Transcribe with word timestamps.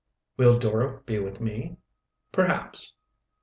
"Will 0.35 0.57
Dora 0.57 1.01
be 1.05 1.19
with 1.19 1.39
me?" 1.39 1.77
"Perhaps." 2.31 2.93